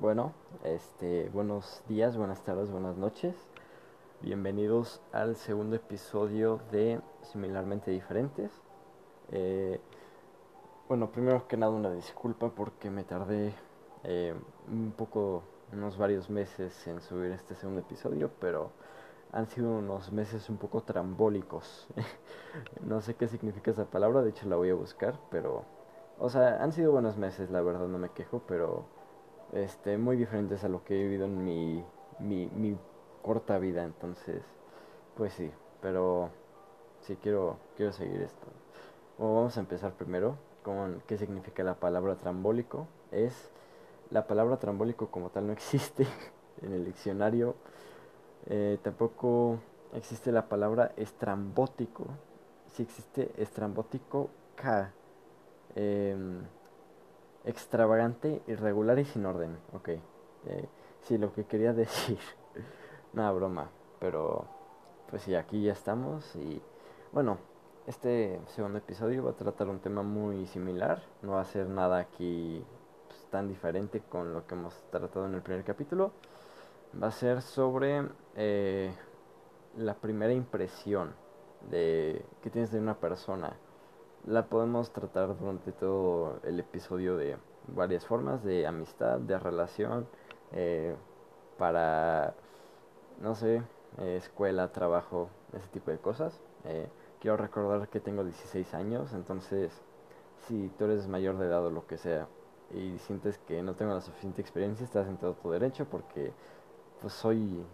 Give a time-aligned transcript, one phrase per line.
[0.00, 3.34] Bueno, este, buenos días, buenas tardes, buenas noches.
[4.20, 8.52] Bienvenidos al segundo episodio de Similarmente Diferentes.
[9.32, 9.80] Eh,
[10.86, 13.52] bueno, primero que nada una disculpa porque me tardé
[14.04, 14.36] eh,
[14.68, 15.42] un poco,
[15.72, 18.70] unos varios meses en subir este segundo episodio, pero
[19.32, 21.88] han sido unos meses un poco trambólicos.
[22.84, 25.64] no sé qué significa esa palabra, de hecho la voy a buscar, pero,
[26.20, 28.96] o sea, han sido buenos meses, la verdad no me quejo, pero
[29.52, 31.84] este, muy diferentes a lo que he vivido en mi,
[32.18, 32.76] mi, mi
[33.22, 34.42] corta vida, entonces,
[35.16, 36.30] pues sí, pero
[37.00, 38.46] sí quiero, quiero seguir esto.
[39.18, 42.86] vamos a empezar primero con qué significa la palabra trambólico.
[43.10, 43.50] Es
[44.10, 46.06] la palabra trambólico como tal no existe
[46.62, 47.54] en el diccionario
[48.50, 49.58] eh, tampoco
[49.92, 52.06] existe la palabra estrambótico.
[52.72, 54.92] Si existe estrambótico K.
[55.74, 56.42] Em,
[57.48, 59.58] extravagante, irregular y sin orden.
[59.72, 59.88] Ok.
[59.88, 60.68] Eh,
[61.02, 62.18] sí, lo que quería decir.
[63.12, 63.70] Nada, broma.
[63.98, 64.44] Pero,
[65.10, 66.36] pues sí, aquí ya estamos.
[66.36, 66.60] Y
[67.12, 67.38] bueno,
[67.86, 71.02] este segundo episodio va a tratar un tema muy similar.
[71.22, 72.64] No va a ser nada aquí
[73.08, 76.12] pues, tan diferente con lo que hemos tratado en el primer capítulo
[77.00, 78.92] va a ser sobre eh,
[79.76, 81.14] la primera impresión
[81.70, 83.56] de que tienes de una persona.
[84.26, 87.36] La podemos tratar durante todo el episodio de
[87.68, 90.06] varias formas, de amistad, de relación,
[90.52, 90.94] eh,
[91.56, 92.34] para,
[93.20, 93.62] no sé,
[93.98, 96.40] eh, escuela, trabajo, ese tipo de cosas.
[97.20, 99.72] quiero recordar que tengo 16 años, entonces
[100.46, 102.28] si tú eres mayor de edad o lo que sea
[102.74, 106.32] y sientes que no tengo la suficiente experiencia, estás en todo tu derecho porque
[107.00, 107.64] pues soy,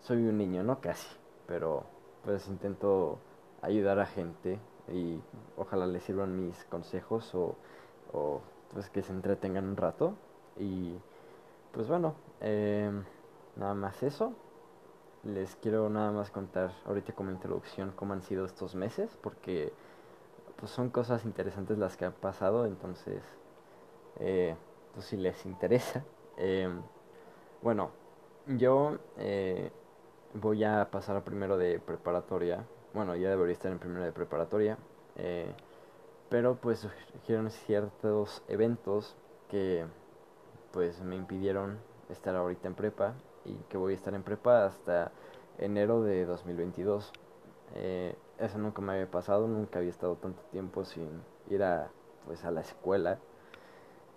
[0.00, 0.80] soy un niño, ¿no?
[0.80, 1.08] Casi,
[1.46, 1.84] pero
[2.24, 3.18] pues intento
[3.62, 4.58] ayudar a gente
[4.92, 5.20] y
[5.56, 7.56] ojalá les sirvan mis consejos o,
[8.72, 10.14] pues que se entretengan un rato
[10.58, 10.94] y
[11.72, 12.90] pues bueno, eh,
[13.56, 14.32] nada más eso.
[15.24, 19.72] Les quiero nada más contar ahorita como introducción cómo han sido estos meses porque
[20.56, 23.22] pues son cosas interesantes las que han pasado, entonces
[24.20, 24.54] eh,
[24.92, 26.04] pues si les interesa.
[26.36, 26.68] Eh,
[27.62, 27.90] bueno,
[28.46, 29.70] yo eh,
[30.34, 32.66] voy a pasar primero de preparatoria.
[32.94, 34.78] Bueno, ya debería estar en primero de preparatoria.
[35.16, 35.52] Eh,
[36.28, 39.16] pero pues surgieron ciertos eventos
[39.48, 39.84] que
[40.70, 41.78] pues me impidieron
[42.08, 45.10] estar ahorita en prepa y que voy a estar en prepa hasta
[45.58, 47.12] enero de 2022.
[47.74, 51.90] Eh, eso nunca me había pasado, nunca había estado tanto tiempo sin ir a
[52.24, 53.18] pues a la escuela.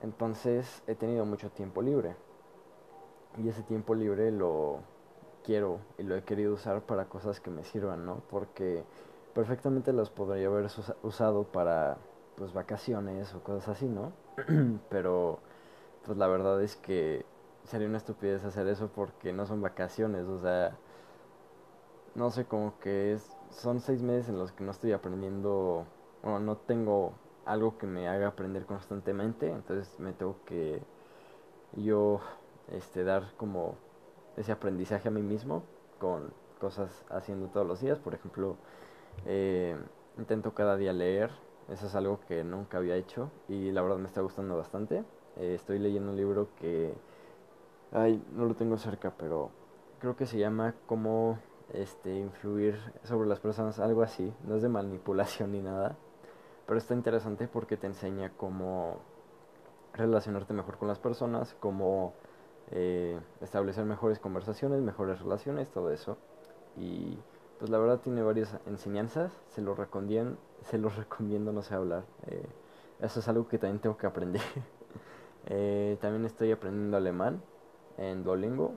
[0.03, 2.15] Entonces he tenido mucho tiempo libre
[3.43, 4.81] y ese tiempo libre lo
[5.47, 8.21] quiero y lo he querido usar para cosas que me sirvan, ¿no?
[8.29, 8.83] Porque
[9.33, 10.67] perfectamente los podría haber
[11.03, 11.97] usado para
[12.35, 14.11] pues vacaciones o cosas así, ¿no?
[14.89, 15.39] Pero
[16.05, 17.25] pues la verdad es que
[17.63, 20.75] sería una estupidez hacer eso porque no son vacaciones, o sea,
[22.13, 25.85] no sé, como que es, son seis meses en los que no estoy aprendiendo,
[26.23, 27.13] bueno, no tengo
[27.45, 30.81] algo que me haga aprender constantemente, entonces me tengo que
[31.73, 32.19] yo
[32.69, 33.75] este, dar como
[34.37, 35.63] ese aprendizaje a mí mismo
[35.99, 37.99] con cosas haciendo todos los días.
[37.99, 38.55] Por ejemplo,
[39.25, 39.77] eh,
[40.17, 41.31] intento cada día leer.
[41.69, 45.03] Eso es algo que nunca había hecho y la verdad me está gustando bastante.
[45.35, 46.93] Eh, estoy leyendo un libro que...
[47.91, 49.49] Ay, no lo tengo cerca, pero
[49.99, 51.39] creo que se llama Cómo
[51.73, 54.33] este, influir sobre las personas, algo así.
[54.45, 55.97] No es de manipulación ni nada,
[56.65, 58.99] pero está interesante porque te enseña cómo
[59.93, 62.13] relacionarte mejor con las personas, cómo
[62.71, 66.17] eh, establecer mejores conversaciones, mejores relaciones, todo eso.
[66.75, 67.17] Y
[67.59, 72.03] pues la verdad tiene varias enseñanzas, se lo recomiendo, se los recomiendo no sé hablar.
[72.27, 72.45] Eh,
[73.01, 74.41] eso es algo que también tengo que aprender.
[75.49, 77.41] Eh, también estoy aprendiendo alemán
[77.97, 78.73] en Duolingo.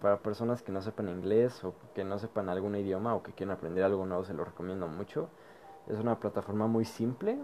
[0.00, 3.56] para personas que no sepan inglés o que no sepan algún idioma o que quieran
[3.56, 5.28] aprender algo nuevo, se lo recomiendo mucho.
[5.86, 7.38] Es una plataforma muy simple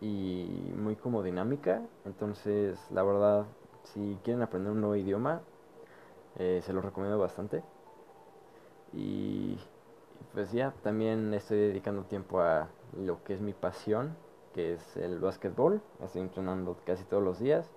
[0.00, 1.82] y muy como dinámica.
[2.04, 3.46] Entonces, la verdad,
[3.84, 5.42] si quieren aprender un nuevo idioma,
[6.38, 7.62] eh, se lo recomiendo bastante.
[8.92, 9.58] Y
[10.34, 14.16] pues ya, también estoy dedicando tiempo a lo que es mi pasión,
[14.54, 15.82] que es el básquetbol.
[16.02, 17.70] Estoy entrenando casi todos los días.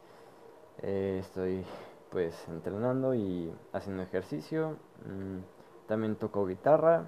[0.81, 1.65] Eh, estoy
[2.11, 4.77] pues entrenando y haciendo ejercicio.
[5.05, 5.39] Mm,
[5.87, 7.05] también toco guitarra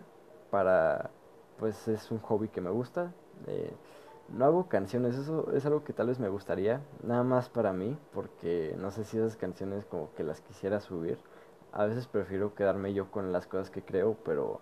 [0.52, 1.12] para
[1.60, 3.14] pues es un hobby que me gusta.
[3.48, 3.72] Eh,
[4.30, 7.98] no hago canciones, eso es algo que tal vez me gustaría, nada más para mí,
[8.14, 11.18] porque no sé si esas canciones como que las quisiera subir.
[11.72, 14.60] A veces prefiero quedarme yo con las cosas que creo, pero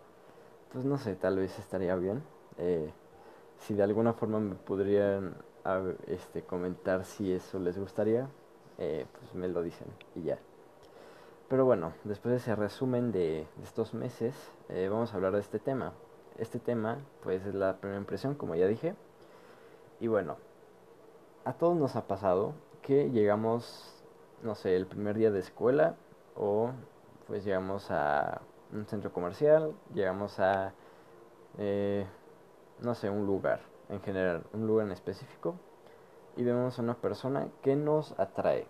[0.71, 2.23] pues no sé, tal vez estaría bien.
[2.57, 2.91] Eh,
[3.59, 5.35] si de alguna forma me podrían
[6.07, 8.27] este, comentar si eso les gustaría,
[8.77, 10.37] eh, pues me lo dicen y ya.
[11.47, 14.35] Pero bueno, después de ese resumen de, estos meses,
[14.69, 15.93] eh, vamos a hablar de este tema.
[16.37, 18.95] Este tema, pues, es la primera impresión, como ya dije.
[20.05, 20.37] Y bueno,
[21.45, 22.53] a todos nos ha pasado
[22.83, 24.03] que llegamos,
[24.43, 25.95] no sé, el primer día de escuela
[26.35, 26.69] o
[27.25, 30.73] pues llegamos a un centro comercial, llegamos a,
[31.57, 32.05] eh,
[32.81, 35.55] no sé, un lugar en general, un lugar en específico
[36.37, 38.67] y vemos a una persona que nos atrae.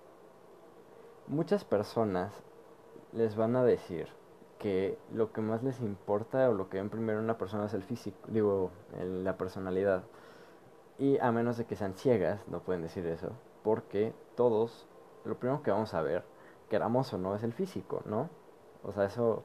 [1.28, 2.32] Muchas personas
[3.12, 4.08] les van a decir
[4.58, 7.74] que lo que más les importa o lo que ven primero en una persona es
[7.74, 8.72] el físico, digo,
[9.02, 10.06] la personalidad.
[10.97, 13.31] Y a menos de que sean ciegas, no pueden decir eso,
[13.63, 14.88] porque todos,
[15.25, 16.24] lo primero que vamos a ver,
[16.69, 18.30] queramos o no, es el físico, ¿no?
[18.83, 19.44] O sea, eso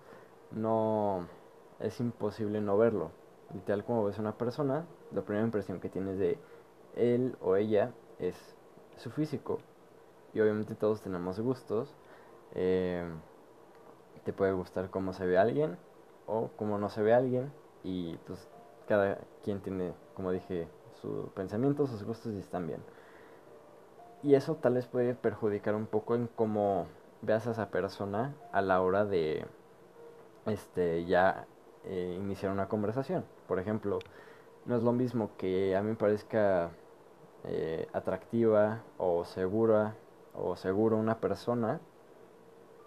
[0.52, 1.26] no
[1.81, 3.11] es imposible no verlo.
[3.55, 6.38] Literal, como ves a una persona, la primera impresión que tienes de
[6.94, 8.37] él o ella es
[8.96, 9.58] su físico.
[10.32, 11.93] Y obviamente todos tenemos gustos.
[12.55, 13.05] Eh,
[14.25, 15.79] te puede gustar cómo se ve alguien
[16.26, 17.53] o cómo no se ve alguien.
[17.82, 18.46] Y pues
[18.87, 20.69] cada quien tiene, como dije,
[21.00, 22.81] sus pensamientos, sus gustos y están bien.
[24.23, 26.87] Y eso tal vez puede perjudicar un poco en cómo
[27.23, 29.47] veas a esa persona a la hora de
[30.47, 31.47] este ya
[31.85, 33.25] eh, iniciar una conversación.
[33.49, 33.99] Por ejemplo,
[34.67, 36.70] no es lo mismo que a mí me parezca
[37.44, 39.96] eh, atractiva o segura
[40.35, 41.81] o seguro una persona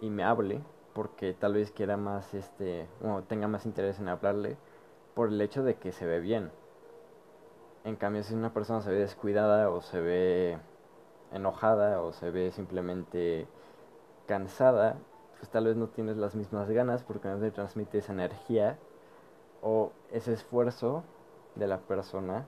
[0.00, 0.60] y me hable
[0.92, 4.56] porque tal vez quiera más este o tenga más interés en hablarle
[5.14, 6.52] por el hecho de que se ve bien
[7.84, 10.58] en cambio, si una persona se ve descuidada o se ve
[11.32, 13.46] enojada o se ve simplemente
[14.26, 14.96] cansada,
[15.38, 18.78] pues tal vez no tienes las mismas ganas porque no te transmite esa energía
[19.62, 21.04] o ese esfuerzo
[21.56, 22.46] de la persona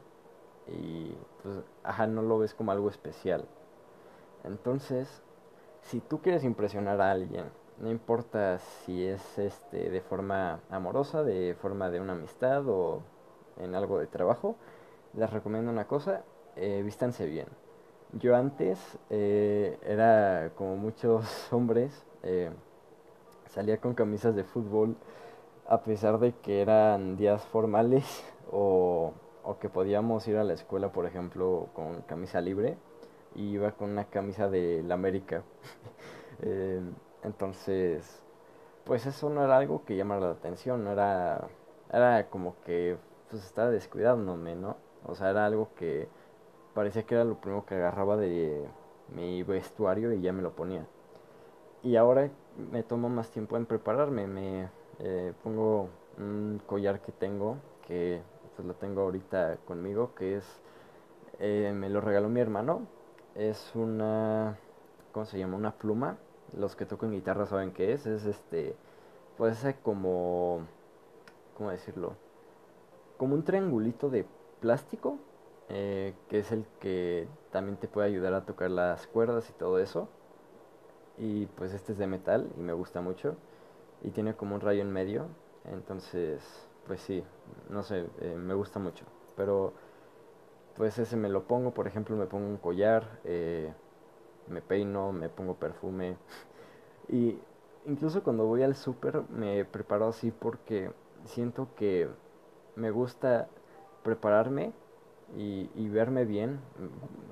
[0.67, 3.45] y pues ajá, no lo ves como algo especial.
[4.45, 5.23] Entonces,
[5.83, 7.45] si tú quieres impresionar a alguien,
[7.79, 13.03] no importa si es este de forma amorosa, de forma de una amistad o
[13.59, 14.57] en algo de trabajo,
[15.17, 16.23] les recomiendo una cosa,
[16.57, 17.47] eh, vístanse bien.
[18.13, 18.79] Yo antes
[19.11, 22.51] eh, era como muchos hombres, eh,
[23.51, 24.97] salía con camisas de fútbol
[25.69, 29.13] a pesar de que eran días formales o,
[29.45, 32.77] o que podíamos ir a la escuela, por ejemplo, con camisa libre
[33.35, 35.43] y iba con una camisa de la América.
[36.43, 36.83] Eh,
[37.23, 38.23] entonces,
[38.85, 41.49] pues eso no era algo que llamara la atención, no era,
[41.91, 42.99] era como que
[43.31, 44.77] pues estaba descuidándome, ¿no?
[45.07, 46.09] O sea, era algo que
[46.75, 48.67] parecía que era lo primero que agarraba de
[49.15, 50.87] mi vestuario y ya me lo ponía.
[51.83, 52.31] Y ahora
[52.73, 54.27] me tomo más tiempo en prepararme.
[54.27, 54.69] Me
[54.99, 55.89] eh, pongo
[56.19, 58.21] un collar que tengo, que
[58.57, 60.61] pues lo tengo ahorita conmigo, que es,
[61.39, 62.87] eh, me lo regaló mi hermano.
[63.35, 64.59] Es una,
[65.13, 65.57] ¿cómo se llama?
[65.57, 66.19] Una pluma.
[66.57, 68.07] Los que tocan guitarra saben qué es.
[68.07, 68.75] Es este,
[69.37, 70.67] puede ser como,
[71.57, 72.15] ¿cómo decirlo?
[73.19, 74.27] Como un triangulito de
[74.61, 75.19] plástico,
[75.69, 79.79] eh, que es el que también te puede ayudar a tocar las cuerdas y todo
[79.79, 80.09] eso.
[81.19, 83.37] Y pues este es de metal y me gusta mucho.
[84.03, 85.27] Y tiene como un rayo en medio.
[85.65, 86.43] Entonces,
[86.87, 87.25] pues sí,
[87.71, 89.05] no sé, eh, me gusta mucho.
[89.37, 89.73] Pero
[90.77, 93.73] pues ese me lo pongo, por ejemplo, me pongo un collar, eh,
[94.49, 96.17] me peino, me pongo perfume.
[97.09, 97.39] y
[97.87, 100.91] incluso cuando voy al súper me preparo así porque
[101.27, 102.09] siento que
[102.77, 103.49] me gusta
[104.07, 104.73] prepararme
[105.37, 106.61] y, verme bien.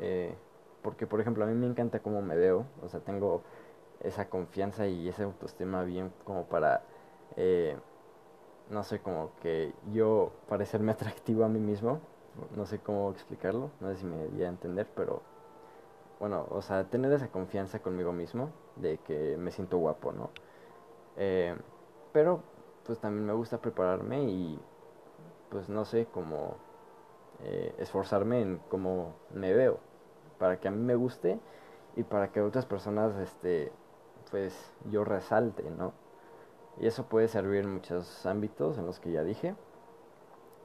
[0.00, 0.34] Eh,
[0.82, 2.66] porque, por ejemplo, a mí me encanta cómo me veo.
[2.82, 3.42] O sea, tengo
[4.00, 6.82] esa confianza y ese autoestima bien como para,
[7.36, 7.76] eh,
[8.70, 12.00] no sé, como que yo parecerme atractivo a mí mismo.
[12.56, 13.70] No sé cómo explicarlo.
[13.80, 15.22] No sé si me di a entender, pero
[16.18, 20.30] bueno, o sea, tener esa confianza conmigo mismo de que me siento guapo, ¿no?
[21.16, 21.56] Eh,
[22.12, 22.42] pero
[22.84, 24.58] pues también me gusta prepararme y
[25.50, 26.56] pues no sé, como
[27.42, 29.78] eh, esforzarme en cómo me veo,
[30.38, 31.38] para que a mí me guste
[31.96, 33.72] y para que otras personas, este,
[34.30, 35.92] pues yo resalte, ¿no?
[36.80, 39.54] Y eso puede servir en muchos ámbitos en los que ya dije.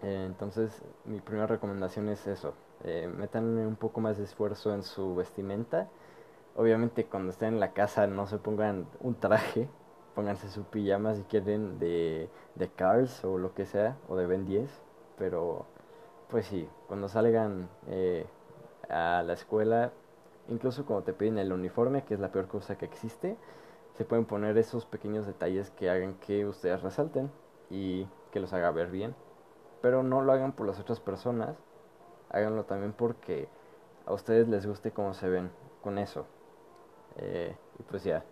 [0.02, 2.54] Eh, entonces, mi primera recomendación es eso.
[2.84, 5.90] Eh, un poco más de esfuerzo en su vestimenta.
[6.56, 9.70] Obviamente cuando estén en la casa no se pongan un traje,
[10.16, 14.46] pónganse su pijama si quieren de, de Cars o lo que sea, o de Ben
[14.46, 14.70] 10,
[15.18, 15.66] pero
[16.30, 18.26] pues sí, cuando salgan eh,
[18.90, 19.92] a la escuela,
[20.48, 23.36] incluso cuando te piden el uniforme, que es la peor cosa que existe,
[23.98, 27.32] se pueden poner esos pequeños detalles que hagan que ustedes resalten
[27.70, 29.16] y que los haga ver bien.
[29.82, 31.58] Pero no lo hagan por las otras personas,
[32.30, 33.48] háganlo también porque
[34.06, 36.26] a ustedes les guste cómo se ven con eso.
[37.18, 38.24] Eh, y pues ya.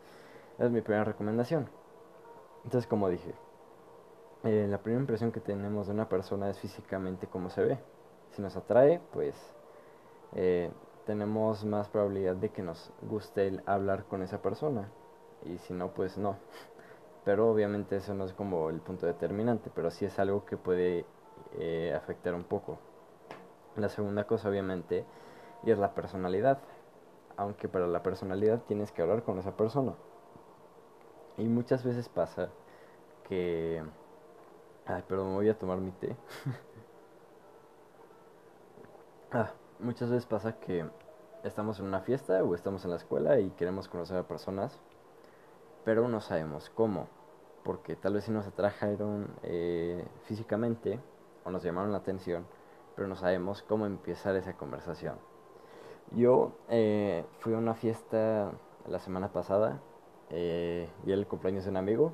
[0.60, 1.70] es mi primera recomendación.
[2.64, 3.34] Entonces, como dije,
[4.48, 7.80] eh, la primera impresión que tenemos de una persona es físicamente cómo se ve.
[8.32, 9.36] Si nos atrae, pues
[10.36, 10.72] eh,
[11.06, 14.90] tenemos más probabilidad de que nos guste el hablar con esa persona.
[15.46, 16.38] Y si no, pues no.
[17.26, 21.06] Pero obviamente eso no es como el punto determinante, pero sí es algo que puede
[21.60, 22.78] eh, afectar un poco.
[23.76, 25.04] La segunda cosa, obviamente,
[25.64, 26.60] y es la personalidad.
[27.36, 29.94] Aunque para la personalidad tienes que hablar con esa persona.
[31.38, 32.50] Y muchas veces pasa
[33.28, 33.84] que...
[34.90, 36.16] Ay, perdón, me voy a tomar mi té.
[39.34, 40.86] ah, muchas veces pasa que
[41.44, 44.80] estamos en una fiesta o estamos en la escuela y queremos conocer a personas,
[45.84, 47.08] pero no sabemos cómo.
[47.64, 51.02] Porque tal vez si nos atrajeron eh, físicamente
[51.44, 52.46] o nos llamaron la atención,
[52.96, 55.18] pero no sabemos cómo empezar esa conversación.
[56.12, 58.54] Yo eh, fui a una fiesta
[58.88, 59.82] la semana pasada
[60.30, 62.14] eh, y el cumpleaños de un amigo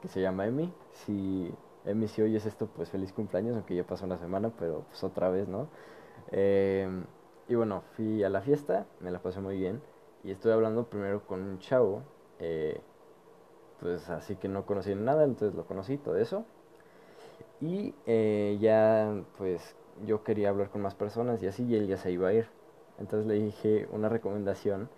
[0.00, 0.74] que se llama Emi.
[0.92, 5.02] Si Emi, si oyes esto, pues feliz cumpleaños, aunque ya pasó una semana, pero pues
[5.02, 5.68] otra vez, ¿no?
[6.30, 6.88] Eh,
[7.48, 9.82] y bueno, fui a la fiesta, me la pasé muy bien.
[10.22, 12.02] Y estuve hablando primero con un chavo,
[12.38, 12.80] eh,
[13.80, 16.44] pues así que no conocí nada, entonces lo conocí, todo eso.
[17.60, 19.74] Y eh, ya, pues
[20.06, 22.46] yo quería hablar con más personas y así, y él ya se iba a ir.
[22.98, 24.88] Entonces le dije una recomendación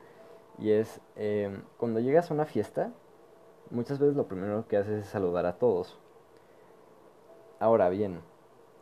[0.59, 1.01] y es,
[1.79, 2.93] cuando llegas a una fiesta,
[3.71, 5.99] muchas veces lo primero que haces es saludar a todos.
[7.65, 8.21] Ahora bien,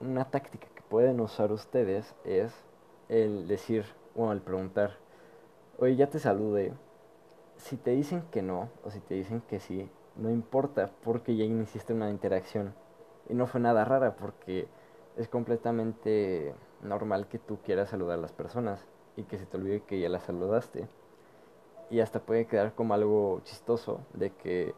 [0.00, 2.52] una táctica que pueden usar ustedes es
[3.08, 3.84] el decir,
[4.16, 4.96] o el preguntar,
[5.78, 6.72] oye, ya te saludé.
[7.58, 11.44] Si te dicen que no, o si te dicen que sí, no importa, porque ya
[11.44, 12.74] iniciaste una interacción.
[13.28, 14.66] Y no fue nada rara, porque
[15.16, 18.84] es completamente normal que tú quieras saludar a las personas
[19.14, 20.88] y que se te olvide que ya las saludaste
[21.88, 24.74] y hasta puede quedar como algo chistoso de que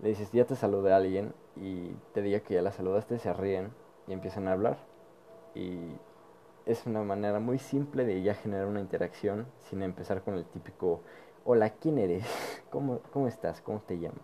[0.00, 3.32] le dices ya te saludé a alguien y te diga que ya la saludaste, se
[3.32, 3.72] ríen
[4.06, 4.78] y empiezan a hablar
[5.54, 5.78] y
[6.66, 11.00] es una manera muy simple de ya generar una interacción sin empezar con el típico
[11.44, 12.24] hola, ¿quién eres?
[12.70, 13.60] ¿Cómo, cómo estás?
[13.60, 14.18] ¿Cómo te llamas?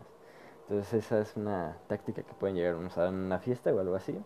[0.62, 3.94] Entonces esa es una táctica que pueden llegar a usar en una fiesta o algo
[3.94, 4.18] así.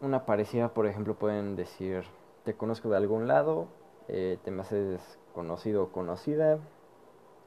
[0.00, 2.04] Una parecida, por ejemplo, pueden decir,
[2.44, 3.68] te conozco de algún lado,
[4.08, 6.58] eh, te me haces conocido o conocida,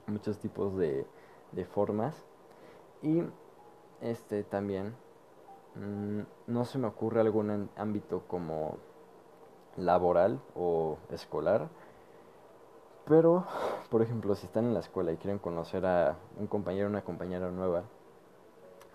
[0.08, 1.06] muchos tipos de,
[1.52, 2.16] de formas.
[3.02, 3.24] Y
[4.02, 4.96] este también
[5.76, 8.78] mm, no se me ocurre algún ámbito como
[9.78, 11.70] laboral o escolar.
[13.06, 13.46] Pero,
[13.90, 17.02] por ejemplo, si están en la escuela y quieren conocer a un compañero o una
[17.02, 17.84] compañera nueva,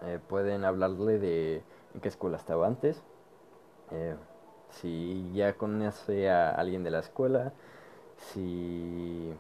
[0.03, 1.63] eh, pueden hablarle de
[1.95, 3.03] en qué escuela estaba antes,
[3.91, 4.17] eh,
[4.71, 7.53] si ya conoce a alguien de la escuela,
[8.17, 9.33] si,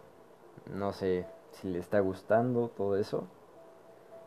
[0.73, 3.25] no sé, si le está gustando todo eso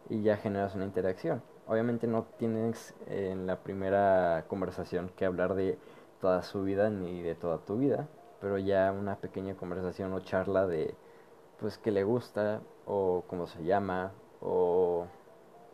[0.10, 1.42] y ya generas una interacción.
[1.68, 5.78] Obviamente no tienes en la primera conversación que hablar de
[6.20, 8.08] toda su vida ni de toda tu vida,
[8.42, 10.96] pero ya una pequeña conversación o charla de
[11.60, 14.12] pues qué le gusta o cómo se llama
[14.42, 15.06] o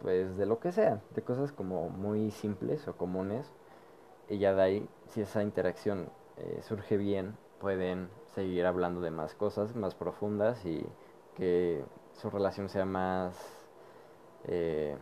[0.01, 3.51] pues de lo que sea, de cosas como muy simples o comunes
[4.27, 9.33] y ya de ahí si esa interacción eh, surge bien pueden seguir hablando de más
[9.35, 10.85] cosas más profundas y
[11.35, 13.35] que su relación sea más,
[14.47, 14.97] eh,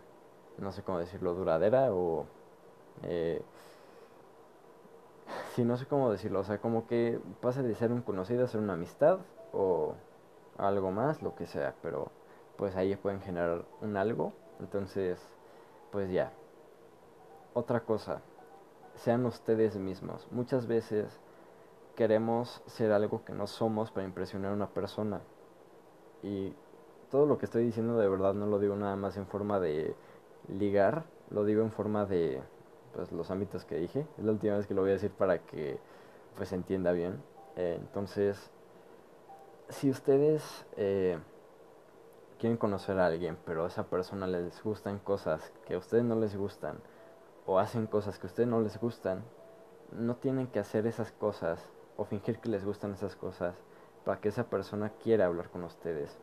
[0.58, 2.26] no sé cómo decirlo, duradera o...
[3.04, 3.42] Eh,
[5.56, 8.48] sí, no sé cómo decirlo, o sea, como que pase de ser un conocido a
[8.48, 9.20] ser una amistad
[9.52, 9.96] o
[10.58, 12.12] algo más, lo que sea, pero
[12.58, 15.20] pues ahí pueden generar un algo, entonces,
[15.92, 16.32] pues ya.
[17.54, 18.22] Otra cosa,
[18.96, 20.28] sean ustedes mismos.
[20.32, 21.20] Muchas veces
[21.96, 25.22] queremos ser algo que no somos para impresionar a una persona.
[26.22, 26.54] Y
[27.14, 29.96] todo lo que estoy diciendo de verdad no lo digo nada más en forma de
[30.48, 32.42] ligar, lo digo en forma de
[32.96, 34.08] pues los ámbitos que dije.
[34.18, 35.78] Es la última vez que lo voy a decir para que
[36.36, 37.22] pues se entienda bien.
[37.56, 38.50] Eh, entonces,
[39.70, 41.20] si ustedes eh,
[42.40, 46.16] quieren conocer a alguien, pero a esa persona les gustan cosas que a ustedes no
[46.16, 46.80] les gustan,
[47.46, 49.24] o hacen cosas que a ustedes no les gustan,
[49.92, 51.64] no tienen que hacer esas cosas
[51.96, 53.54] o fingir que les gustan esas cosas
[54.04, 56.20] para que esa persona quiera hablar con ustedes.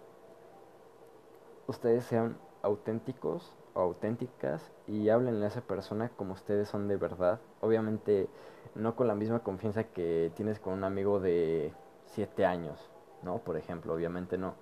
[1.71, 7.39] Ustedes sean auténticos o auténticas y háblenle a esa persona como ustedes son de verdad.
[7.61, 8.29] Obviamente
[8.75, 11.73] no con la misma confianza que tienes con un amigo de
[12.07, 12.91] 7 años,
[13.23, 13.39] ¿no?
[13.39, 14.55] Por ejemplo, obviamente no.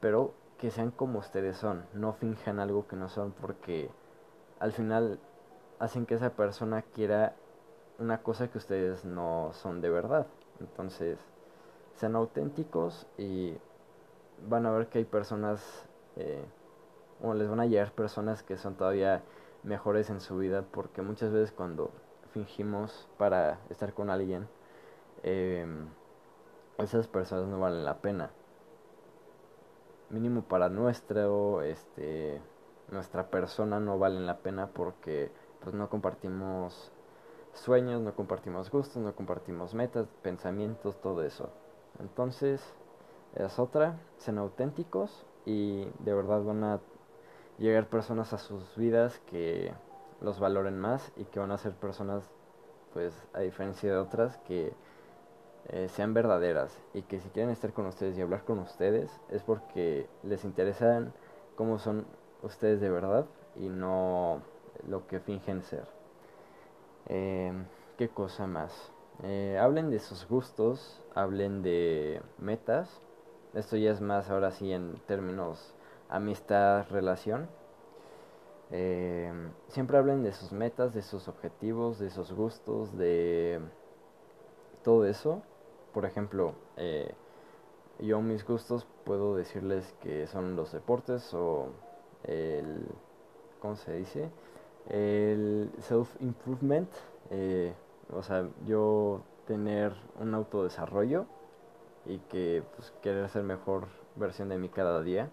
[0.00, 3.88] Pero que sean como ustedes son, no finjan algo que no son porque
[4.58, 5.20] al final
[5.78, 7.36] hacen que esa persona quiera
[8.00, 10.26] una cosa que ustedes no son de verdad.
[10.58, 11.20] Entonces,
[11.94, 13.56] sean auténticos y
[14.48, 15.87] van a ver que hay personas
[16.18, 16.44] eh,
[17.22, 19.22] o les van a llegar personas que son todavía
[19.62, 21.90] mejores en su vida, porque muchas veces cuando
[22.32, 24.48] fingimos para estar con alguien,
[25.22, 25.66] eh,
[26.78, 28.30] esas personas no valen la pena.
[30.10, 32.40] Mínimo para nuestro, este,
[32.90, 36.92] nuestra persona no valen la pena porque pues no compartimos
[37.52, 41.50] sueños, no compartimos gustos, no compartimos metas, pensamientos, todo eso.
[41.98, 42.62] Entonces,
[43.34, 46.80] es otra, sean auténticos y de verdad van a
[47.58, 49.72] llegar personas a sus vidas que
[50.20, 52.22] los valoren más y que van a ser personas,
[52.92, 54.74] pues a diferencia de otras, que
[55.68, 59.42] eh, sean verdaderas y que si quieren estar con ustedes y hablar con ustedes es
[59.42, 61.14] porque les interesan
[61.56, 62.06] cómo son
[62.42, 63.24] ustedes de verdad
[63.56, 64.42] y no
[64.86, 65.86] lo que fingen ser.
[67.06, 67.52] Eh,
[67.96, 68.92] ¿Qué cosa más?
[69.22, 73.00] Eh, hablen de sus gustos, hablen de metas.
[73.58, 75.74] Esto ya es más ahora sí en términos
[76.08, 77.48] amistad, relación.
[78.70, 79.32] Eh,
[79.66, 83.58] siempre hablen de sus metas, de sus objetivos, de sus gustos, de
[84.84, 85.42] todo eso.
[85.92, 87.12] Por ejemplo, eh,
[87.98, 91.70] yo mis gustos puedo decirles que son los deportes o
[92.22, 92.86] el,
[93.58, 94.30] ¿cómo se dice?
[94.88, 96.90] El self-improvement.
[97.30, 97.74] Eh,
[98.14, 101.26] o sea, yo tener un autodesarrollo
[102.08, 103.86] y que pues, querer ser mejor
[104.16, 105.30] versión de mí cada día.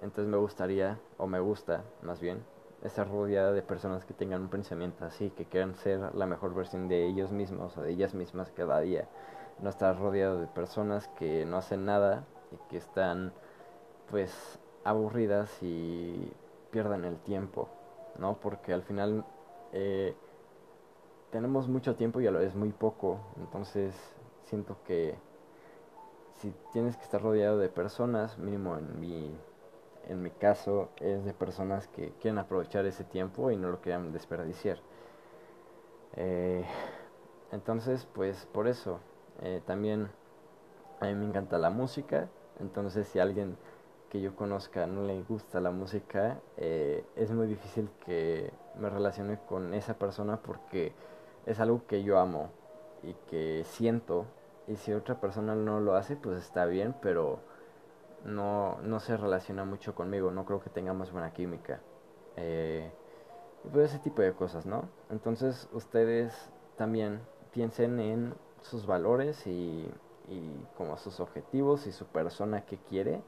[0.00, 2.44] Entonces me gustaría, o me gusta más bien,
[2.82, 6.88] estar rodeada de personas que tengan un pensamiento así, que quieran ser la mejor versión
[6.88, 9.08] de ellos mismos o de ellas mismas cada día.
[9.60, 13.32] No estar rodeado de personas que no hacen nada y que están
[14.10, 16.30] pues aburridas y
[16.70, 17.68] pierdan el tiempo,
[18.18, 18.38] ¿no?
[18.40, 19.24] Porque al final
[19.72, 20.14] eh,
[21.30, 23.94] tenemos mucho tiempo y a lo vez muy poco, entonces
[24.44, 25.16] siento que
[26.40, 29.36] si tienes que estar rodeado de personas, mínimo en mi
[30.08, 34.12] en mi caso es de personas que quieren aprovechar ese tiempo y no lo quieran
[34.12, 34.78] desperdiciar.
[36.16, 36.64] Eh,
[37.52, 39.00] entonces, pues por eso,
[39.42, 40.08] eh, también
[41.00, 43.56] a mí me encanta la música, entonces si a alguien
[44.10, 49.38] que yo conozca no le gusta la música, eh, es muy difícil que me relacione
[49.48, 50.92] con esa persona porque
[51.46, 52.48] es algo que yo amo
[53.02, 54.24] y que siento,
[54.68, 57.40] y si otra persona no lo hace, pues está bien, pero
[58.24, 61.80] no, no se relaciona mucho conmigo, no creo que tengamos buena química.
[62.36, 62.90] Eh,
[63.72, 64.88] pues ese tipo de cosas, ¿no?
[65.10, 66.34] Entonces ustedes
[66.76, 67.20] también
[67.52, 69.90] piensen en sus valores y,
[70.28, 73.20] y como sus objetivos y su persona que quiere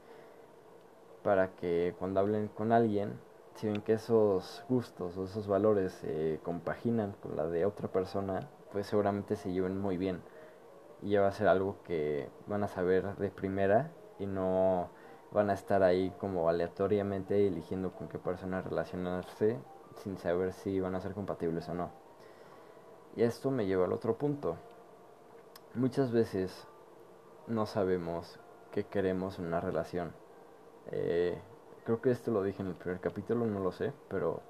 [1.23, 3.13] para que cuando hablen con alguien,
[3.55, 8.47] si ven que esos gustos o esos valores se compaginan con la de otra persona,
[8.71, 10.21] pues seguramente se lleven muy bien.
[11.01, 14.89] Y ya va a ser algo que van a saber de primera y no
[15.31, 19.57] van a estar ahí como aleatoriamente eligiendo con qué persona relacionarse
[20.03, 21.89] sin saber si van a ser compatibles o no.
[23.15, 24.57] Y esto me lleva al otro punto.
[25.73, 26.67] Muchas veces
[27.47, 28.39] no sabemos
[28.71, 30.13] qué queremos en una relación.
[30.91, 31.37] Eh,
[31.85, 34.41] creo que esto lo dije en el primer capítulo, no lo sé, pero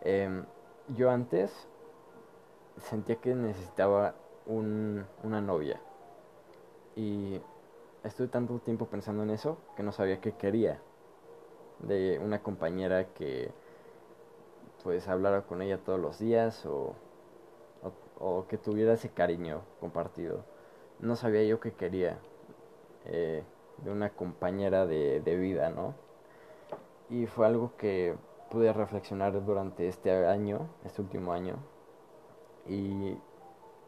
[0.00, 0.44] em,
[0.88, 1.68] yo antes
[2.78, 4.14] sentía que necesitaba
[4.46, 5.80] un, una novia.
[6.96, 7.40] Y
[8.04, 10.80] estuve tanto tiempo pensando en eso que no sabía qué quería.
[11.80, 13.50] De una compañera que
[14.82, 16.94] pues hablara con ella todos los días o,
[18.18, 20.44] o, que tuviera ese cariño compartido.
[21.00, 22.18] No sabía yo qué quería
[23.04, 23.42] eh,
[23.78, 25.94] de una compañera de, de vida, ¿no?
[27.10, 28.16] Y fue algo que
[28.50, 31.56] pude reflexionar durante este año, este último año,
[32.66, 33.16] y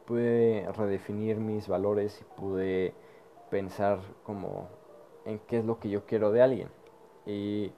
[0.07, 2.95] pude redefinir mis valores y pude
[3.51, 4.69] pensar como
[5.25, 6.69] en qué es lo que yo quiero de alguien.
[7.27, 7.73] Y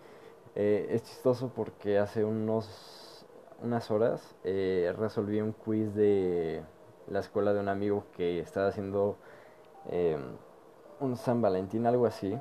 [0.55, 3.27] eh, es chistoso porque hace unos,
[3.63, 6.63] unas horas eh, resolví un quiz de
[7.09, 9.17] la escuela de un amigo que estaba haciendo
[9.91, 10.21] em,
[11.01, 12.39] un San Valentín, algo así.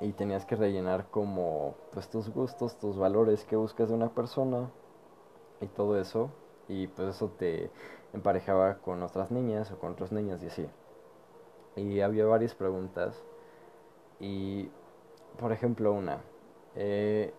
[0.00, 4.70] Y tenías que rellenar como pues tus gustos, tus valores que buscas de una persona
[5.60, 6.30] y todo eso.
[6.68, 7.70] Y pues eso te
[8.12, 10.68] emparejaba con otras niñas o con otros niños y así
[11.78, 13.22] y había varias preguntas.
[14.20, 14.70] Y,
[15.38, 16.20] por ejemplo, una,
[16.74, 17.32] eh,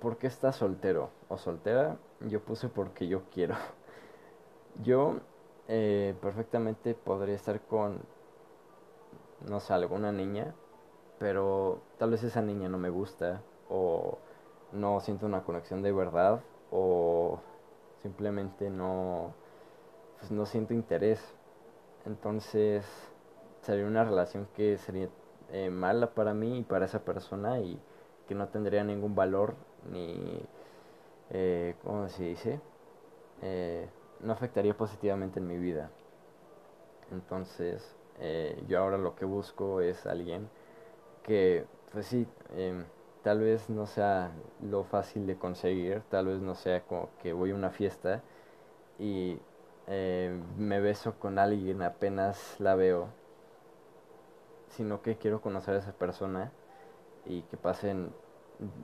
[0.00, 1.98] ¿por qué estás soltero o soltera?
[2.20, 3.54] Yo puse porque yo quiero.
[4.82, 5.20] Yo
[5.68, 8.02] eh, perfectamente podría estar con,
[9.48, 10.54] no sé, alguna niña,
[11.18, 14.18] pero tal vez esa niña no me gusta o
[14.72, 17.40] no siento una conexión de verdad o
[18.02, 19.32] simplemente no,
[20.18, 21.20] pues no siento interés.
[22.06, 22.84] Entonces,
[23.62, 25.08] sería una relación que sería
[25.52, 27.78] eh, mala para mí y para esa persona y
[28.28, 29.54] que no tendría ningún valor
[29.90, 30.40] ni,
[31.30, 32.60] eh, ¿cómo se dice?
[33.42, 33.88] Eh,
[34.20, 35.90] no afectaría positivamente en mi vida.
[37.12, 40.48] Entonces, eh, yo ahora lo que busco es alguien
[41.22, 42.26] que, pues sí,
[42.56, 42.84] em,
[43.22, 44.30] tal vez no sea
[44.62, 48.22] lo fácil de conseguir, tal vez no sea como que voy a una fiesta
[48.98, 49.38] y
[49.88, 53.08] eh, me beso con alguien apenas la veo,
[54.68, 56.52] sino que quiero conocer a esa persona
[57.24, 58.12] y que pasen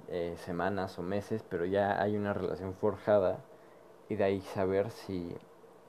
[0.09, 3.39] eh, semanas o meses, pero ya hay una relación forjada
[4.09, 5.35] y de ahí saber si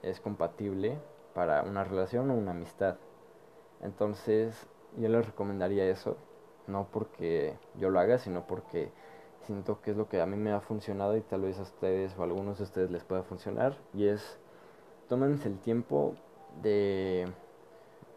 [0.02, 0.98] es compatible
[1.34, 2.96] para una relación o una amistad.
[3.82, 6.16] Entonces yo les recomendaría eso,
[6.66, 8.90] no porque yo lo haga, sino porque
[9.42, 12.16] siento que es lo que a mí me ha funcionado y tal vez a ustedes
[12.16, 14.38] o a algunos de ustedes les pueda funcionar y es
[15.08, 16.14] tómense el tiempo
[16.62, 17.26] de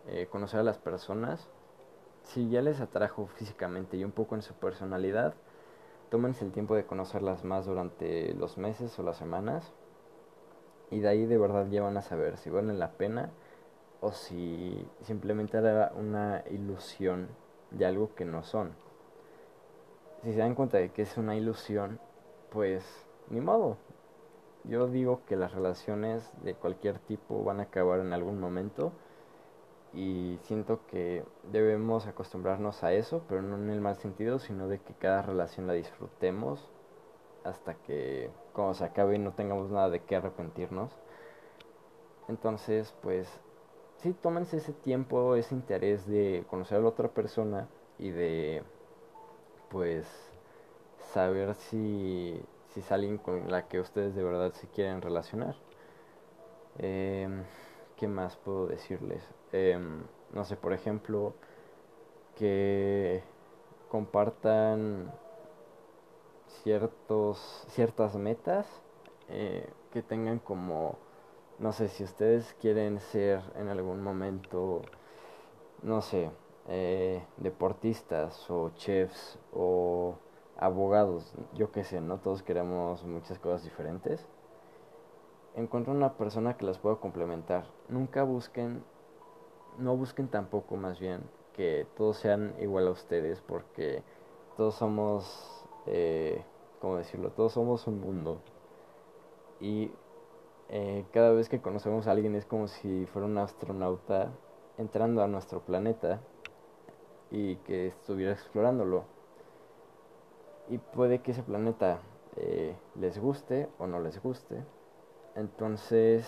[0.07, 1.49] eh, conocer a las personas.
[2.23, 5.33] Si ya les atrajo físicamente y un poco en su personalidad,
[6.09, 9.73] tómense el tiempo de conocerlas más durante los meses o las semanas.
[10.89, 13.31] Y de ahí de verdad ya a saber si valen la pena
[13.99, 17.27] o si simplemente era una ilusión
[17.71, 18.71] de algo que no son.
[20.23, 21.99] Si se dan cuenta de que es una ilusión,
[22.51, 22.83] pues
[23.29, 23.77] ni modo,
[24.69, 28.91] yo digo que las relaciones de cualquier tipo van a acabar en algún momento
[29.93, 34.79] y siento que debemos acostumbrarnos a eso, pero no en el mal sentido, sino de
[34.79, 36.69] que cada relación la disfrutemos
[37.43, 40.91] hasta que cuando se acabe no tengamos nada de qué arrepentirnos.
[42.27, 43.27] Entonces, pues
[43.97, 48.63] sí, tómense ese tiempo, ese interés de conocer a la otra persona y de
[49.69, 50.05] pues
[51.13, 52.41] saber si
[52.77, 55.55] si es alguien con la que ustedes de verdad se quieren relacionar.
[56.77, 57.43] Em,
[57.95, 59.23] ¿Qué más puedo decirles?
[59.51, 61.33] Em, no sé, por ejemplo,
[62.35, 63.23] que
[63.89, 65.11] compartan
[66.61, 68.67] ciertos, ciertas metas
[69.29, 70.99] eh, que tengan como,
[71.57, 74.83] no sé, si ustedes quieren ser en algún momento,
[75.81, 76.29] no sé,
[76.67, 80.19] eh, deportistas o chefs o
[80.59, 84.27] abogados, yo qué sé, no todos queremos muchas cosas diferentes.
[85.55, 87.65] Encuentren una persona que las pueda complementar.
[87.89, 88.83] Nunca busquen,
[89.77, 91.21] no busquen tampoco más bien
[91.53, 94.03] que todos sean igual a ustedes, porque
[94.55, 96.43] todos somos, eh,
[96.79, 97.31] ¿cómo decirlo?
[97.31, 98.39] Todos somos un mundo.
[99.59, 99.91] Y
[100.69, 104.29] eh, cada vez que conocemos a alguien es como si fuera un astronauta
[104.77, 106.19] entrando a nuestro planeta
[107.31, 109.16] y que estuviera explorándolo
[110.69, 111.99] y puede que ese planeta
[112.35, 114.63] eh, les guste o no les guste.
[115.35, 116.25] Entonces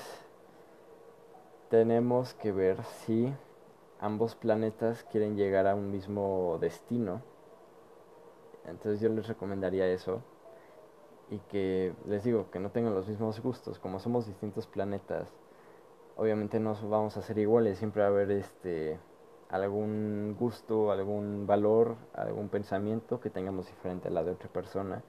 [1.69, 3.33] tenemos que ver si
[3.99, 7.21] ambos planetas quieren llegar a un mismo destino.
[8.65, 10.21] Entonces yo les recomendaría eso.
[11.29, 13.77] Y que les digo que no tengan los mismos gustos.
[13.77, 15.27] Como somos distintos planetas,
[16.15, 17.77] obviamente no vamos a ser iguales.
[17.77, 18.97] Siempre va a haber este
[19.49, 25.03] algún gusto, algún valor, algún pensamiento que tengamos diferente a la de otra persona,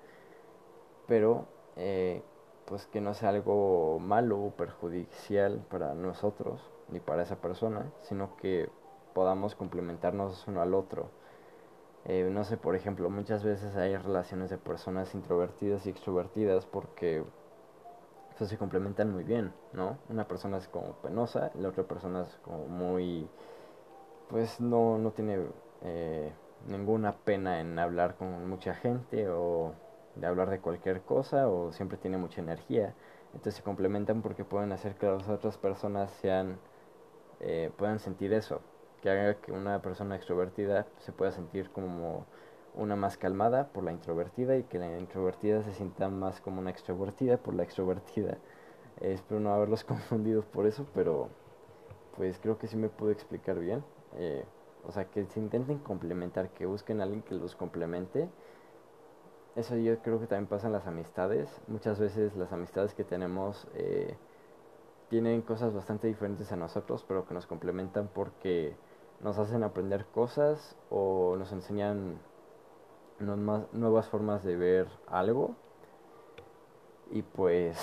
[1.07, 2.23] pero eh,
[2.67, 8.37] pues que no sea algo malo o perjudicial para nosotros ni para esa persona, sino
[8.37, 8.69] que
[9.15, 11.11] podamos complementarnos uno al otro.
[12.07, 17.25] Eh, no sé, por ejemplo, muchas veces hay relaciones de personas introvertidas y extrovertidas porque
[18.39, 19.99] pues, se complementan muy bien, ¿no?
[20.09, 23.29] Una persona es como penosa, la otra persona es como muy
[24.31, 25.39] pues no, no tiene
[25.83, 26.33] eh,
[26.69, 29.73] ninguna pena en hablar con mucha gente o
[30.15, 32.95] de hablar de cualquier cosa o siempre tiene mucha energía.
[33.33, 36.59] Entonces se complementan porque pueden hacer que las otras personas sean,
[37.41, 38.61] eh, puedan sentir eso,
[39.03, 42.27] que haga que una persona extrovertida se pueda sentir como
[42.75, 46.71] una más calmada por la introvertida y que la introvertida se sienta más como una
[46.71, 48.39] extrovertida por la extrovertida.
[49.01, 51.29] espero no haberlos confundido por eso, pero
[52.17, 53.83] pues creo que sí me pude explicar bien.
[54.17, 54.45] Eh,
[54.87, 58.29] o sea, que se intenten complementar, que busquen a alguien que los complemente.
[59.57, 61.61] Eso yo creo que también pasa en las amistades.
[61.67, 64.17] Muchas veces las amistades que tenemos eh,
[65.09, 68.77] tienen cosas bastante diferentes a nosotros, pero que nos complementan porque
[69.21, 72.19] nos hacen aprender cosas o nos enseñan
[73.19, 75.55] nuevas formas de ver algo.
[77.11, 77.77] Y pues,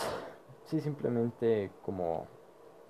[0.66, 2.28] sí, simplemente como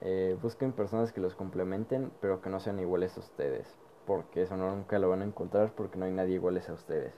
[0.01, 3.67] eh, busquen personas que los complementen, pero que no sean iguales a ustedes,
[4.05, 7.13] porque eso no, nunca lo van a encontrar porque no hay nadie iguales a ustedes.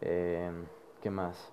[0.00, 0.50] Eh,
[1.00, 1.52] ¿Qué más?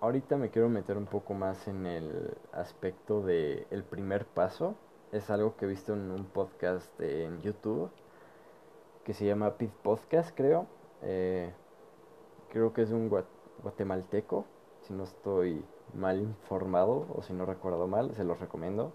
[0.00, 4.74] Ahorita me quiero meter un poco más en el aspecto de el primer paso.
[5.12, 7.90] Es algo que he visto en un podcast en YouTube
[9.04, 10.66] que se llama Pit Podcast, creo.
[11.02, 11.52] Eh,
[12.50, 13.08] creo que es un
[13.62, 14.46] guatemalteco,
[14.82, 18.92] si no estoy mal informado o si no recuerdo mal, se los recomiendo.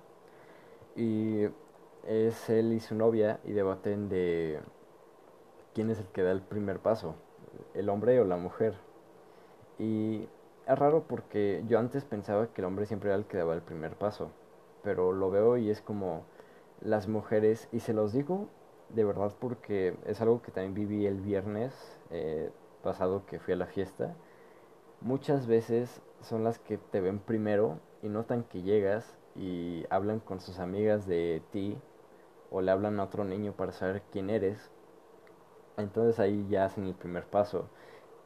[0.96, 1.46] Y
[2.08, 4.60] es él y su novia y debaten de
[5.74, 7.16] quién es el que da el primer paso,
[7.74, 8.76] el hombre o la mujer.
[9.80, 10.28] Y
[10.68, 13.62] es raro porque yo antes pensaba que el hombre siempre era el que daba el
[13.62, 14.32] primer paso,
[14.84, 16.24] pero lo veo y es como
[16.82, 18.48] las mujeres, y se los digo
[18.90, 21.74] de verdad porque es algo que también viví el viernes
[22.12, 22.52] eh,
[22.84, 24.16] pasado que fui a la fiesta.
[25.02, 30.40] Muchas veces son las que te ven primero y notan que llegas y hablan con
[30.40, 31.78] sus amigas de ti
[32.52, 34.72] o le hablan a otro niño para saber quién eres.
[35.78, 37.70] Entonces ahí ya hacen el primer paso.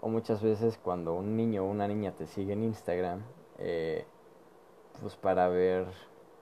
[0.02, 3.22] O muchas veces cuando un niño o una niña te sigue en Instagram,
[3.58, 4.06] eh,
[5.02, 5.88] pues para ver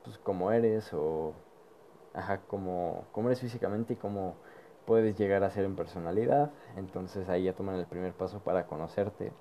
[0.04, 1.34] pues cómo eres o
[2.14, 4.36] ajá, cómo, cómo eres físicamente y cómo
[4.86, 6.52] puedes llegar a ser en personalidad.
[6.76, 9.32] Entonces ahí ya toman el primer paso para conocerte.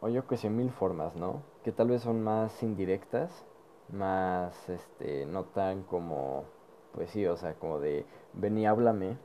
[0.00, 1.42] O, yo que sé, mil formas, ¿no?
[1.62, 3.44] Que tal vez son más indirectas,
[3.92, 6.44] más, este, no tan como,
[6.92, 9.18] pues sí, o sea, como de, ven y háblame,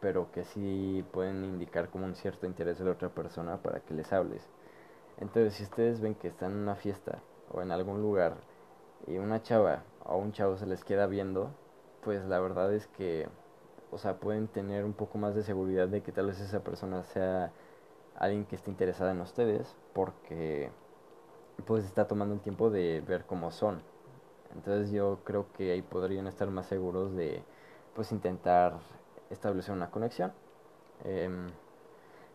[0.00, 3.94] pero que sí pueden indicar como un cierto interés de la otra persona para que
[3.94, 4.46] les hables.
[5.18, 7.20] Entonces, si ustedes ven que están en una fiesta
[7.52, 8.36] o en algún lugar
[9.06, 11.50] y una chava o un chavo se les queda viendo,
[12.02, 13.28] pues la verdad es que,
[13.90, 17.04] o sea, pueden tener un poco más de seguridad de que tal vez esa persona
[17.04, 17.52] sea
[18.16, 20.70] alguien que esté interesada en ustedes, porque
[21.66, 23.82] pues está tomando el tiempo de ver cómo son.
[24.54, 27.42] Entonces yo creo que ahí podrían estar más seguros de
[27.94, 28.78] pues intentar
[29.30, 30.32] establecer una conexión.
[31.04, 31.48] Em,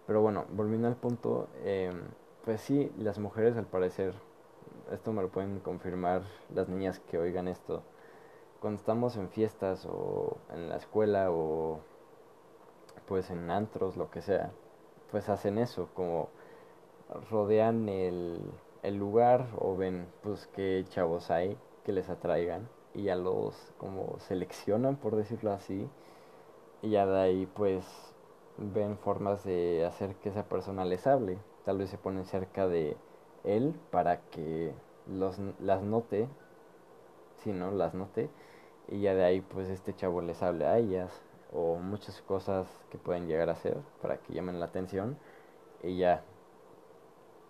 [0.08, 2.02] pero bueno, volviendo al punto, em,
[2.46, 4.13] pues sí, las mujeres al parecer,
[4.92, 7.84] esto me lo pueden confirmar las niñas que oigan esto,
[8.60, 11.80] cuando estamos en fiestas o en la escuela o
[13.08, 14.52] pues en antros, lo que sea,
[15.12, 16.30] pues hacen eso, como
[17.30, 18.39] rodean el,
[18.84, 24.19] el lugar o ven pues qué chavos hay que les atraigan y ya los como
[24.19, 25.89] seleccionan por decirlo así
[26.82, 27.86] y ya de ahí pues
[28.58, 31.39] ven formas de hacer que esa persona les hable.
[31.65, 32.98] Tal vez se ponen cerca de
[33.43, 34.74] él para que
[35.08, 36.28] los, las note,
[37.43, 38.30] si no, las note,
[38.88, 42.98] y ya de ahí pues este chavo les hable a ellas, o muchas cosas que
[42.98, 45.18] pueden llegar a hacer para que llamen la atención,
[45.84, 46.24] y ya.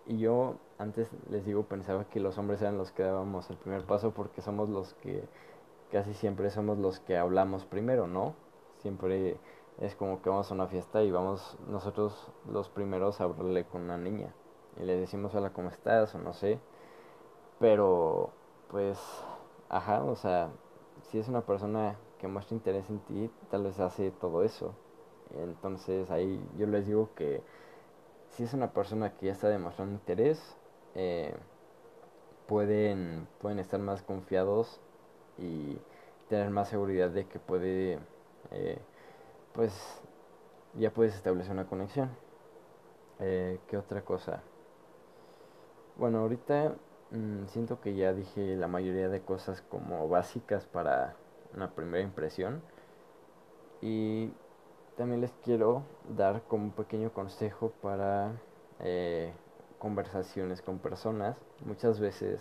[0.06, 3.84] Y yo antes les digo pensaba que los hombres eran los que dábamos el primer
[3.84, 5.24] paso porque somos los que
[5.92, 8.34] casi siempre somos los que hablamos primero, ¿no?
[8.78, 9.36] Siempre
[9.78, 13.82] es como que vamos a una fiesta y vamos nosotros los primeros a hablarle con
[13.82, 14.32] una niña.
[14.80, 16.14] Y le decimos hola, ¿cómo estás?
[16.14, 16.58] o no sé.
[17.58, 18.30] Pero,
[18.70, 18.98] pues,
[19.68, 20.50] ajá, o sea,
[21.02, 24.74] si es una persona que muestra interés en ti, tal vez hace todo eso.
[25.38, 27.42] Entonces ahí yo les digo que
[28.30, 30.56] si es una persona que ya está demostrando interés,
[30.94, 31.34] eh,
[32.46, 34.80] pueden, pueden estar más confiados
[35.38, 35.78] y
[36.28, 37.98] tener más seguridad de que puede
[38.50, 38.78] eh,
[39.52, 40.00] pues
[40.74, 42.10] ya puedes establecer una conexión.
[43.18, 44.42] Eh, ¿Qué otra cosa?
[45.96, 46.74] Bueno, ahorita
[47.10, 51.16] mm, siento que ya dije la mayoría de cosas como básicas para
[51.54, 52.62] una primera impresión.
[53.80, 54.30] Y
[54.96, 55.82] también les quiero
[56.16, 58.32] dar como un pequeño consejo para
[58.80, 59.32] eh,
[59.78, 61.36] conversaciones con personas.
[61.64, 62.40] Muchas veces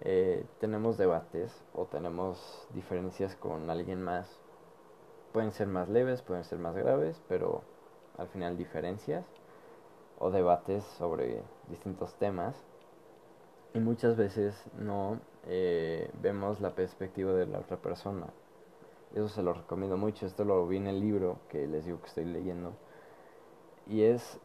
[0.00, 4.40] eh, tenemos debates o tenemos diferencias con alguien más
[5.36, 7.60] Pueden ser más leves, pueden ser más graves, pero
[8.16, 9.22] al final diferencias
[10.18, 12.56] o debates sobre distintos temas.
[13.74, 18.26] Y muchas veces no eh, vemos la perspectiva de la otra persona.
[19.14, 20.26] Eso se lo recomiendo mucho.
[20.26, 22.72] Esto lo vi en el libro que les digo que estoy leyendo.
[23.86, 24.38] Y es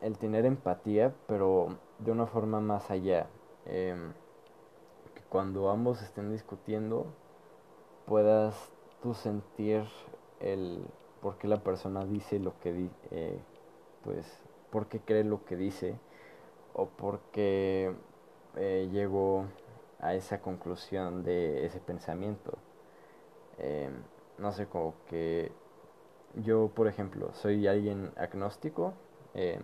[0.00, 3.26] el tener empatía, pero de una forma más allá.
[3.66, 4.12] Em,
[5.14, 7.06] que cuando ambos estén discutiendo,
[8.06, 8.70] puedas
[9.02, 9.84] tú sentir
[10.40, 10.84] el
[11.20, 13.38] por qué la persona dice lo que dice, eh,
[14.04, 14.26] pues,
[14.70, 15.98] por qué cree lo que dice,
[16.74, 17.92] o por qué
[18.56, 19.46] eh, llegó
[20.00, 22.58] a esa conclusión de ese pensamiento.
[23.58, 23.92] Em,
[24.38, 25.52] no sé, como que
[26.36, 28.94] yo, por ejemplo, soy alguien agnóstico,
[29.34, 29.62] em,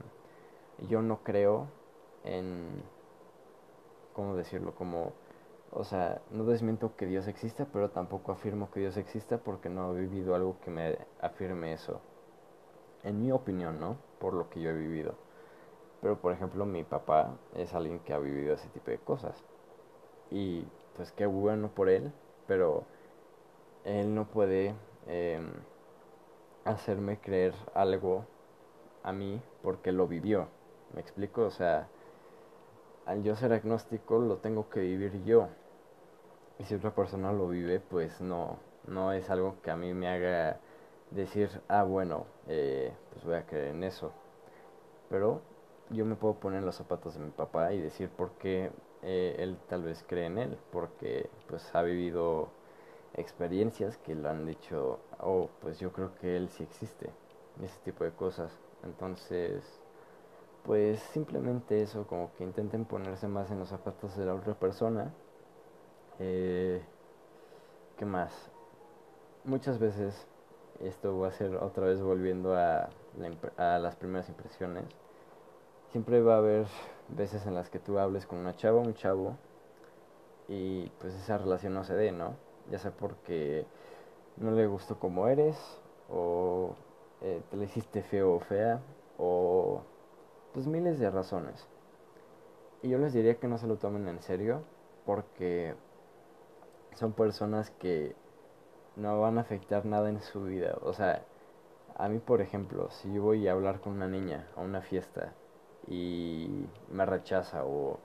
[0.88, 1.68] yo no creo
[2.24, 2.82] en,
[4.14, 4.74] ¿cómo decirlo?
[4.74, 5.12] Como
[5.74, 9.96] o sea, no desmiento que Dios exista, pero tampoco afirmo que Dios exista porque no
[9.96, 12.00] he vivido algo que me afirme eso.
[13.02, 13.96] En mi opinión, ¿no?
[14.18, 15.14] Por lo que yo he vivido.
[16.02, 19.42] Pero por ejemplo, mi papá es alguien que ha vivido ese tipo de cosas.
[20.32, 20.64] Y
[20.96, 22.10] pues qué bueno por él,
[22.46, 22.84] pero
[23.84, 24.74] él no puede,
[25.06, 25.50] em,
[26.64, 28.24] hacerme creer algo
[29.02, 30.48] a mí porque lo vivió.
[30.94, 31.42] ¿Me explico?
[31.42, 31.88] O sea,
[33.06, 35.48] al yo ser agnóstico lo tengo que vivir yo.
[36.58, 40.08] Y si otra persona lo vive, pues no, no es algo que a mí me
[40.08, 40.58] haga
[41.10, 44.12] decir, ah, bueno, eh, pues voy a creer en eso.
[45.10, 45.40] Pero
[45.90, 48.70] yo me puedo poner los zapatos de mi papá y decir por qué
[49.02, 52.48] eh, él tal vez cree en él, porque pues ha vivido
[53.14, 57.10] experiencias que le han dicho, oh, pues yo creo que él sí existe,
[57.62, 58.52] ese tipo de cosas.
[58.84, 59.62] Entonces,
[60.64, 65.12] pues simplemente eso, como que intenten ponerse más en los zapatos de la otra persona.
[66.18, 66.82] Eh,
[67.98, 68.32] ¿Qué más?
[69.44, 70.26] Muchas veces,
[70.80, 72.90] esto va a ser otra vez volviendo a,
[73.56, 74.84] a las primeras impresiones,
[75.92, 76.66] siempre va a haber
[77.08, 79.36] veces en las que tú hables con una chava o un chavo
[80.48, 82.34] y pues esa relación no se dé, ¿no?
[82.70, 83.66] Ya sea porque
[84.38, 85.56] no le gustó como eres
[86.08, 86.74] o
[87.20, 88.80] eh, te le hiciste feo o fea,
[89.18, 89.82] o
[90.54, 91.68] pues miles de razones.
[92.82, 94.62] Y yo les diría que no se lo tomen en serio,
[95.06, 95.74] porque
[96.94, 98.16] son personas que
[98.96, 100.76] no van a afectar nada en su vida.
[100.82, 101.22] O sea,
[101.96, 105.32] a mí, por ejemplo, si yo voy a hablar con una niña a una fiesta
[105.88, 107.98] y me rechaza o,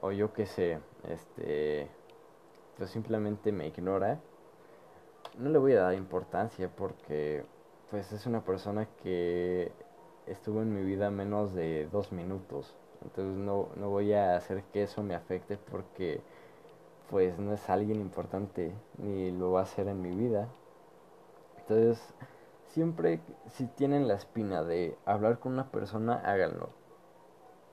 [0.00, 1.88] o yo qué sé, este,
[2.76, 4.20] pues simplemente me ignora,
[5.38, 7.44] no le voy a dar importancia porque
[7.90, 9.70] pues es una persona que
[10.26, 12.74] estuvo en mi vida menos de dos minutos.
[13.02, 16.20] Entonces no, no voy a hacer que eso me afecte porque
[17.10, 20.48] pues no es alguien importante ni lo va a hacer en mi vida.
[21.58, 22.02] Entonces
[22.68, 26.70] siempre si tienen la espina de hablar con una persona, háganlo.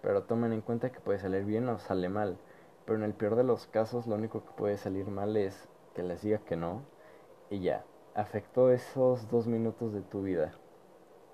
[0.04, 2.38] Pero tomen en cuenta que puede salir bien o sale mal.
[2.86, 6.04] Pero en el peor de los casos lo único que puede salir mal es que
[6.04, 6.84] les diga que no
[7.50, 10.54] y ya afectó esos dos minutos de tu vida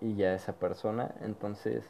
[0.01, 1.15] y ya esa persona.
[1.21, 1.83] Entonces,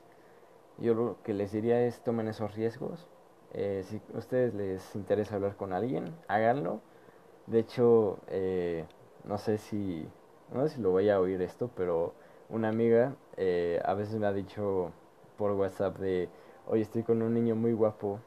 [0.78, 3.08] yo lo que les diría es tomen esos riesgos.
[3.54, 6.80] Eh, si a ustedes les interesa hablar con alguien, háganlo.
[7.48, 8.86] De hecho, eh,
[9.26, 10.08] no sé si,
[10.54, 12.14] no sé si lo voy a oír esto, pero
[12.50, 14.92] una amiga eh, a veces me ha dicho
[15.38, 16.30] por WhatsApp de,
[16.70, 18.20] oye, estoy con un niño muy guapo,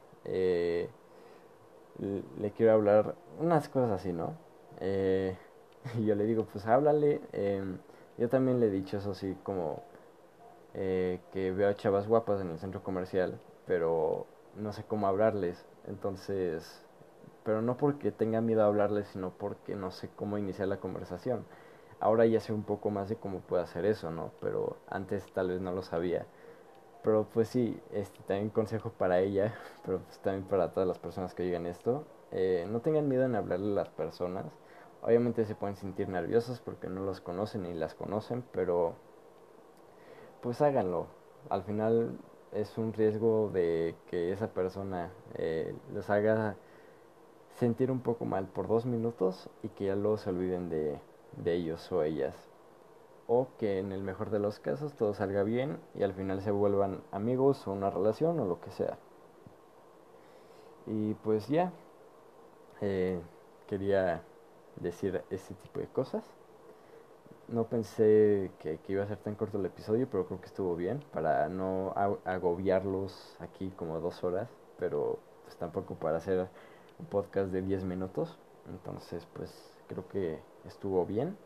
[2.39, 4.35] le quiero hablar, unas cosas así, ¿no?
[5.99, 7.21] Y yo le digo, pues háblale.
[7.33, 7.77] Em,
[8.17, 9.83] yo también le he dicho eso así como
[10.73, 14.25] eh, que veo a chavas guapas en el centro comercial, pero
[14.57, 15.65] no sé cómo hablarles.
[15.87, 16.83] Entonces,
[17.43, 21.45] pero no porque tenga miedo a hablarles, sino porque no sé cómo iniciar la conversación.
[21.99, 24.31] Ahora ya sé un poco más de cómo puedo hacer eso, ¿no?
[24.41, 26.25] Pero antes tal vez no lo sabía.
[27.03, 29.53] Pero pues sí, este, también consejo para ella,
[29.85, 32.05] pero pues también para todas las personas que oigan esto.
[32.31, 34.45] Eh, no tengan miedo en hablarle a las personas
[35.03, 38.95] Obviamente se pueden sentir nerviosos porque no los conocen ni las conocen, pero
[40.41, 41.07] pues háganlo.
[41.49, 42.17] Al final
[42.51, 46.55] es un riesgo de que esa persona eh, los haga
[47.59, 50.99] sentir un poco mal por dos minutos y que ya luego se olviden de,
[51.37, 52.52] de ellos o ellas.
[53.59, 57.01] Que en el mejor de los casos todo salga bien y al final se vuelvan
[57.11, 58.97] amigos o una relación o lo que sea.
[60.85, 61.71] Y pues ya,
[62.81, 63.19] eh,
[63.67, 64.21] quería
[64.75, 66.23] decir este tipo de cosas.
[67.47, 71.03] No pensé que, iba a ser tan corto el episodio, pero creo que estuvo bien
[71.13, 71.93] para no
[72.25, 76.47] agobiarlos aquí como dos horas, pero pues tampoco para hacer
[76.99, 78.37] un podcast de 10 minutos.
[78.69, 79.51] Entonces, pues
[79.87, 81.37] creo que estuvo bien.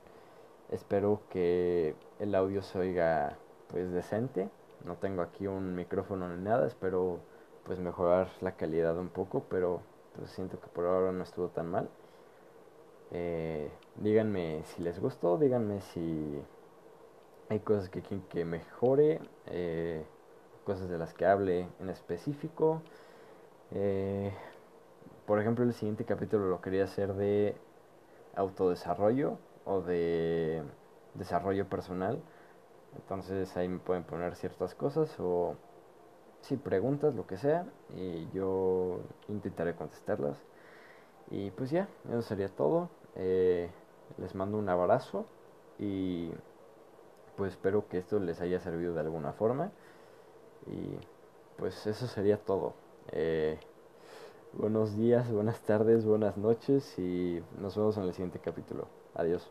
[0.69, 3.37] Espero que el audio se oiga
[3.69, 4.49] pues decente.
[4.83, 7.19] No tengo aquí un micrófono ni nada, espero
[7.63, 9.81] pues mejorar la calidad un poco, pero
[10.15, 11.89] pues siento que por ahora no estuvo tan mal.
[13.11, 16.41] Eh, díganme si les gustó, díganme si
[17.49, 20.05] hay cosas que quieren que mejore, eh,
[20.65, 22.81] cosas de las que hable en específico.
[23.71, 24.33] Eh,
[25.25, 27.55] por ejemplo, el siguiente capítulo lo quería hacer de
[28.35, 29.37] autodesarrollo
[29.67, 30.63] o de
[31.13, 32.21] desarrollo personal.
[32.95, 35.55] Entonces ahí me pueden poner ciertas cosas o
[36.41, 37.65] si preguntas, lo que sea,
[37.95, 40.37] y yo intentaré contestarlas.
[41.29, 42.89] Y pues ya, eso sería todo.
[43.15, 43.69] Eh,
[44.17, 45.25] les mando un abrazo
[45.77, 46.31] y
[47.35, 49.71] pues espero que esto les haya servido de alguna forma.
[50.67, 50.97] Y
[51.57, 52.73] pues eso sería todo.
[53.11, 53.59] Eh,
[54.53, 58.96] buenos días, buenas tardes, buenas noches y nos vemos en el siguiente capítulo.
[59.15, 59.49] Adiós.